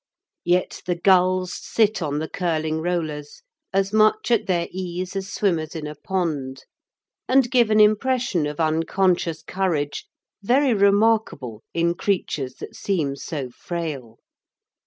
[0.45, 5.75] Yet the gulls sit on the curling rollers as much at their ease as swimmers
[5.75, 6.65] in a pond,
[7.27, 10.07] and give an impression of unconscious courage
[10.41, 14.17] very remarkable in creatures that seem so frail.